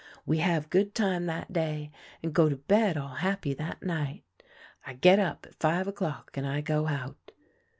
[0.25, 1.91] "We have good time that day,
[2.23, 4.23] and go to bed all happy that night.
[4.83, 7.31] I get up at five o'clock, an' I go hout.